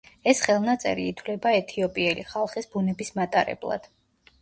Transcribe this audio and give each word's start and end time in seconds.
ეს 0.31 0.39
ხელნაწერი 0.45 1.05
ითვლება 1.09 1.53
ეთიოპიელი 1.59 2.27
ხალხის 2.33 2.73
ბუნების 2.75 3.17
მატარებლად. 3.23 3.93